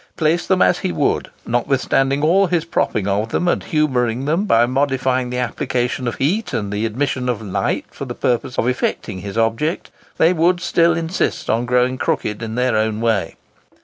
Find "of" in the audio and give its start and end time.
3.07-3.29, 6.07-6.15, 7.29-7.39, 8.57-8.67